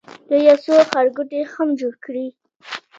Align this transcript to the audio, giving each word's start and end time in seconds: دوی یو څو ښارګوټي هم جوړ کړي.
دوی 0.27 0.41
یو 0.49 0.57
څو 0.63 0.73
ښارګوټي 0.89 1.39
هم 1.53 1.67
جوړ 1.79 1.93
کړي. 2.05 2.25